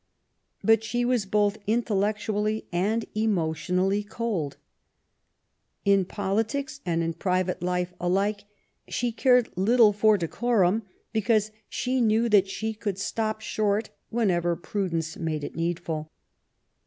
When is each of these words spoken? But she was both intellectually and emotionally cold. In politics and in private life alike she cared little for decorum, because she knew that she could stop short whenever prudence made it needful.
But 0.63 0.83
she 0.83 1.05
was 1.05 1.27
both 1.27 1.59
intellectually 1.67 2.65
and 2.71 3.05
emotionally 3.13 4.01
cold. 4.01 4.57
In 5.85 6.05
politics 6.05 6.81
and 6.87 7.03
in 7.03 7.13
private 7.13 7.61
life 7.61 7.93
alike 7.99 8.45
she 8.87 9.11
cared 9.11 9.55
little 9.55 9.93
for 9.93 10.17
decorum, 10.17 10.81
because 11.13 11.51
she 11.69 12.01
knew 12.01 12.29
that 12.29 12.47
she 12.47 12.73
could 12.73 12.97
stop 12.97 13.41
short 13.41 13.91
whenever 14.09 14.55
prudence 14.55 15.17
made 15.17 15.43
it 15.43 15.55
needful. 15.55 16.09